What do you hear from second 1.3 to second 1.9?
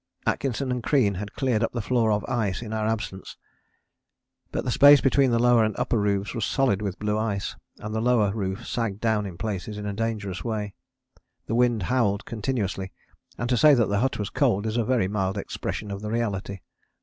cleared the